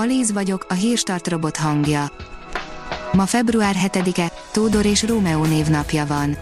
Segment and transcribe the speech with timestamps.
[0.00, 2.10] Alíz vagyok, a hírstart robot hangja.
[3.12, 6.36] Ma február 7-e, Tódor és Rómeó névnapja van.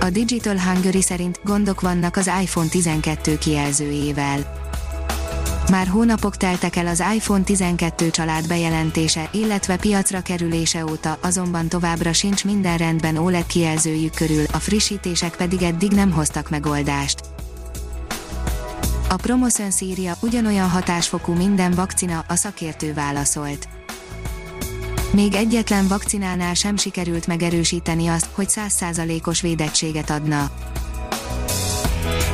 [0.00, 4.38] A Digital Hungary szerint gondok vannak az iPhone 12 kijelzőjével.
[5.70, 12.12] Már hónapok teltek el az iPhone 12 család bejelentése, illetve piacra kerülése óta, azonban továbbra
[12.12, 17.20] sincs minden rendben OLED kijelzőjük körül, a frissítések pedig eddig nem hoztak megoldást.
[19.12, 23.68] A Promoszön szírja ugyanolyan hatásfokú minden vakcina, a szakértő válaszolt.
[25.10, 30.50] Még egyetlen vakcinánál sem sikerült megerősíteni azt, hogy 100%-os védettséget adna.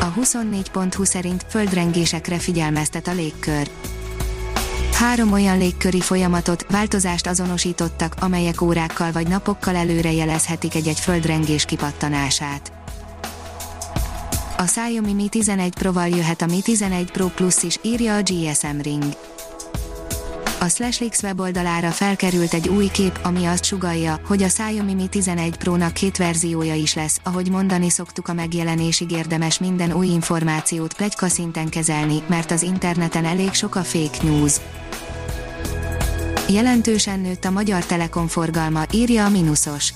[0.01, 3.71] A 24.20 szerint földrengésekre figyelmeztet a légkör.
[4.93, 12.78] Három olyan légköri folyamatot, változást azonosítottak, amelyek órákkal vagy napokkal előre jelezhetik egy-egy földrengés kipattanását.
[14.61, 18.81] A Xiaomi Mi 11 Pro-val jöhet a Mi 11 Pro Plus is, írja a GSM
[18.81, 19.05] Ring.
[20.61, 25.57] A Slashleaks weboldalára felkerült egy új kép, ami azt sugalja, hogy a Xiaomi Mi 11
[25.57, 31.29] Pro-nak két verziója is lesz, ahogy mondani szoktuk a megjelenésig érdemes minden új információt plegyka
[31.29, 34.57] szinten kezelni, mert az interneten elég sok a fake news.
[36.49, 39.93] Jelentősen nőtt a Magyar Telekom forgalma, írja a Minusos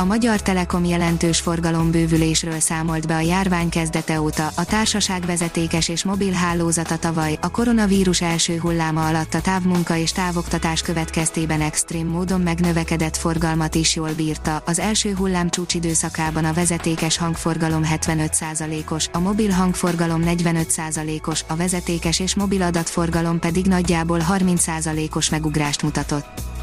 [0.00, 6.04] a Magyar Telekom jelentős forgalombővülésről számolt be a járvány kezdete óta, a társaság vezetékes és
[6.04, 12.40] mobil hálózata tavaly, a koronavírus első hulláma alatt a távmunka és távoktatás következtében extrém módon
[12.40, 19.50] megnövekedett forgalmat is jól bírta, az első hullám csúcsidőszakában a vezetékes hangforgalom 75%-os, a mobil
[19.50, 26.59] hangforgalom 45%-os, a vezetékes és mobil adatforgalom pedig nagyjából 30%-os megugrást mutatott.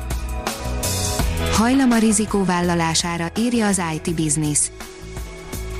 [1.57, 4.59] Hajlam a rizikó vállalására, írja az IT Business.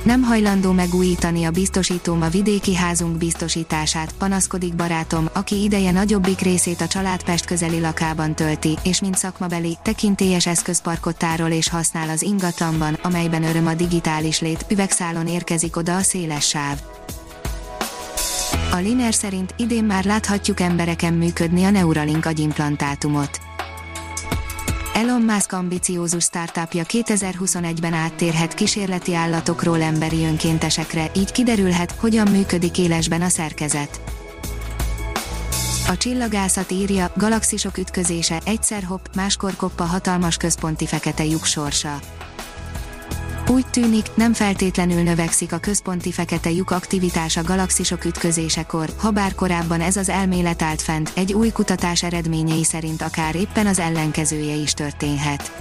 [0.04, 6.80] Nem hajlandó megújítani a biztosítóm a vidéki házunk biztosítását, panaszkodik barátom, aki ideje nagyobbik részét
[6.80, 12.22] a család Pest közeli lakában tölti, és mint szakmabeli, tekintélyes eszközparkot tárol és használ az
[12.22, 16.78] ingatlanban, amelyben öröm a digitális lét, üvegszálon érkezik oda a széles sáv.
[18.72, 23.47] A Liner szerint idén már láthatjuk embereken működni a Neuralink agyimplantátumot.
[24.98, 33.22] Elon Musk ambiciózus startupja 2021-ben áttérhet kísérleti állatokról emberi önkéntesekre, így kiderülhet, hogyan működik élesben
[33.22, 34.00] a szerkezet.
[35.88, 41.98] A csillagászat írja, galaxisok ütközése, egyszer hopp, máskor koppa hatalmas központi fekete lyuk sorsa.
[43.50, 49.80] Úgy tűnik, nem feltétlenül növekszik a központi fekete lyuk aktivitása galaxisok ütközésekor, ha bár korábban
[49.80, 54.72] ez az elmélet állt fent, egy új kutatás eredményei szerint akár éppen az ellenkezője is
[54.72, 55.52] történhet.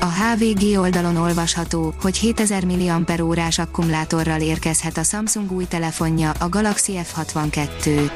[0.00, 6.98] A HVG oldalon olvasható, hogy 7000 mAh akkumulátorral érkezhet a Samsung új telefonja, a Galaxy
[7.02, 8.10] F62.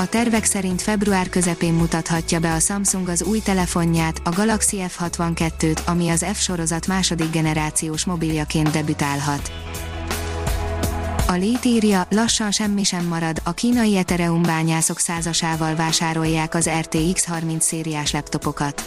[0.00, 5.84] A tervek szerint február közepén mutathatja be a Samsung az új telefonját, a Galaxy F62-t,
[5.86, 9.52] ami az F sorozat második generációs mobiljaként debütálhat.
[11.26, 17.24] A lét írja, lassan semmi sem marad, a kínai Ethereum bányászok százasával vásárolják az RTX
[17.24, 18.82] 30 szériás laptopokat.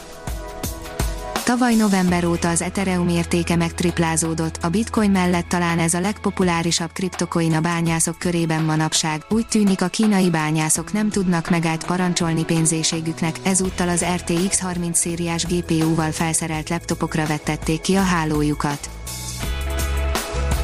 [1.44, 7.54] Tavaly november óta az Ethereum értéke megtriplázódott, a bitcoin mellett talán ez a legpopulárisabb kriptokoin
[7.54, 13.90] a bányászok körében manapság, úgy tűnik a kínai bányászok nem tudnak megállt parancsolni pénzéségüknek, ezúttal
[13.90, 18.90] az RTX 30 szériás GPU-val felszerelt laptopokra vettették ki a hálójukat.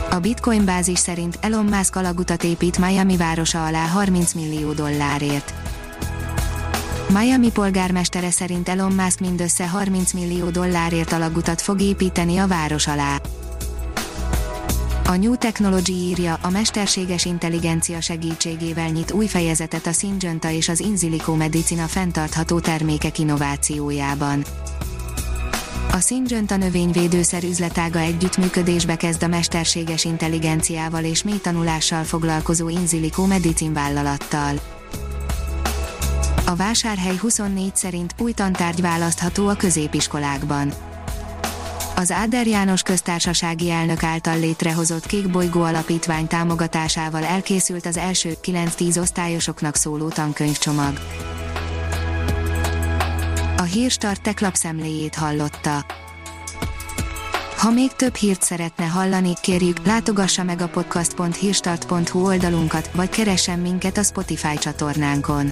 [0.09, 5.53] A Bitcoin bázis szerint Elon Musk alagutat épít Miami városa alá 30 millió dollárért.
[7.13, 13.21] Miami polgármestere szerint Elon Musk mindössze 30 millió dollárért alagutat fog építeni a város alá.
[15.05, 20.79] A New Technology írja, a mesterséges intelligencia segítségével nyit új fejezetet a Syngenta és az
[20.79, 24.43] Inzilico Medicina fenntartható termékek innovációjában.
[25.91, 33.73] A Syngenta növényvédőszer üzletága együttműködésbe kezd a mesterséges intelligenciával és mély tanulással foglalkozó Inzilico Medicin
[33.73, 34.78] vállalattal.
[36.49, 40.73] A vásárhely 24 szerint új tantárgy választható a középiskolákban.
[41.95, 48.99] Az Áder János köztársasági elnök által létrehozott Kék Bolygó Alapítvány támogatásával elkészült az első 9-10
[49.01, 50.99] osztályosoknak szóló tankönyvcsomag.
[53.57, 55.85] A Hírstart tech lapszemléjét hallotta.
[57.57, 63.97] Ha még több hírt szeretne hallani, kérjük, látogassa meg a podcast.hírstart.hu oldalunkat, vagy keressen minket
[63.97, 65.51] a Spotify csatornánkon.